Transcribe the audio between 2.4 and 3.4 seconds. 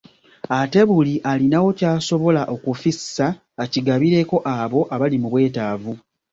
okufissa